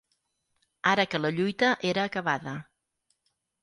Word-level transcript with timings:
Ara 0.93 1.05
que 1.13 1.21
la 1.23 1.33
lluita 1.41 1.71
era 1.93 2.09
acabada 2.09 2.59